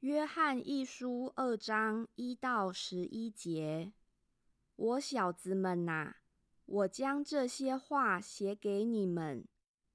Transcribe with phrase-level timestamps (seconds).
[0.00, 3.92] 约翰一书二章一到十一节，
[4.76, 6.14] 我小子们呐，
[6.66, 9.44] 我将这些话写给你们，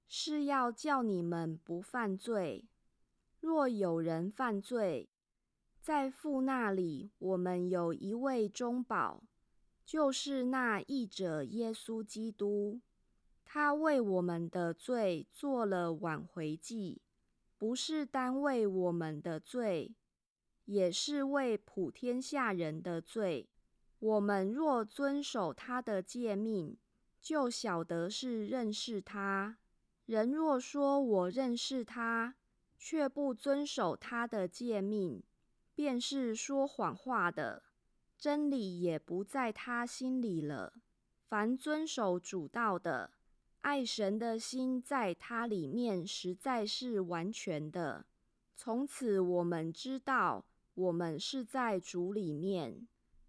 [0.06, 2.66] 是要叫你们不犯罪。
[3.40, 5.10] 若有人犯罪，
[5.80, 9.24] 在父那里，我们有一位中保，
[9.86, 12.82] 就是那义者耶稣基督。
[13.46, 17.02] 他为我们的罪做了挽回祭。
[17.64, 19.96] 不是单为我们的罪，
[20.66, 23.48] 也是为普天下人的罪。
[24.00, 26.76] 我们若遵守他的诫命，
[27.22, 29.60] 就晓得是认识他。
[30.08, 32.36] 人若说我认识他，
[32.78, 35.24] 却不遵守他的诫命，
[35.74, 37.64] 便是说谎话的，
[38.18, 40.74] 真理也不在他心里了。
[41.30, 43.12] 凡遵守主道的，
[43.64, 48.06] 爱神的心在他里面实在是完全的。
[48.58, 52.86] 从此我们知道，我们是在主里面。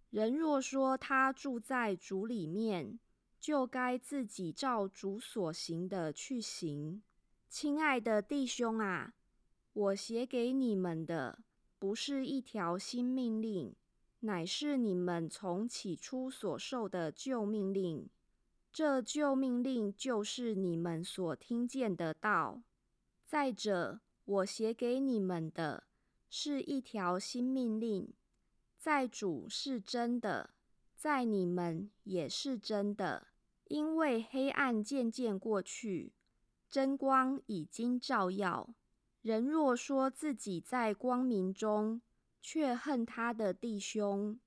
[0.09, 2.99] 人若说他住在主里面，
[3.39, 7.01] 就该自己照主所行的去行。
[7.49, 9.13] 亲爱的弟兄啊，
[9.71, 11.39] 我写给你们的
[11.79, 13.73] 不是一条新命令，
[14.19, 18.09] 乃是你们从起初所受的旧命令。
[18.75, 22.61] 这旧命令就是你们所听见的道。
[23.25, 25.85] 再者，我写给你们的
[26.29, 28.11] 是一条新命令，
[28.77, 30.49] 在主是真的，
[30.93, 33.27] 在你们也是真的。
[33.69, 36.11] 因为黑暗渐渐过去，
[36.69, 38.75] 真光已经照耀。
[39.21, 42.01] 人若说自己在光明中，
[42.41, 44.37] 却恨他的弟兄，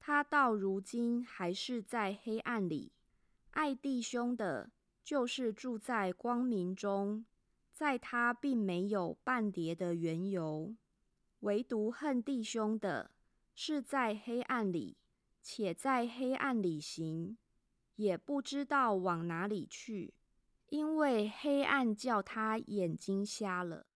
[0.00, 2.90] 他到如今还是在黑暗里。
[3.54, 4.72] 爱弟兄的，
[5.04, 7.24] 就是住在光明中，
[7.72, 10.74] 在他并没有半叠的缘由；
[11.40, 13.12] 唯独恨弟兄的，
[13.54, 14.96] 是在黑暗里，
[15.40, 17.38] 且在黑暗里行，
[17.94, 20.14] 也不知道往哪里去，
[20.68, 23.86] 因为黑暗叫他眼睛瞎了。